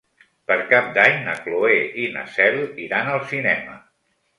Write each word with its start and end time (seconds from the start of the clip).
Per 0.51 0.55
Cap 0.71 0.87
d'Any 0.95 1.21
na 1.29 1.37
Cloè 1.43 1.77
i 2.07 2.09
na 2.19 2.27
Cel 2.41 2.61
iran 2.89 3.15
al 3.17 3.27
cinema. 3.33 3.83